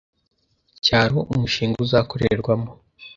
cyaro 0.85 1.19
umushinga 1.33 1.77
uzakorerwamo 1.85 2.69